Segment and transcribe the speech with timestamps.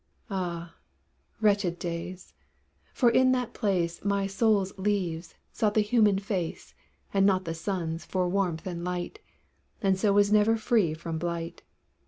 [0.31, 0.73] Ah,
[1.41, 2.33] wretched days:
[2.91, 6.73] for in that place My soul's leaves sought the human face,
[7.13, 9.19] And not the Sun's for warmth and light
[9.79, 11.61] And so was never free from blight.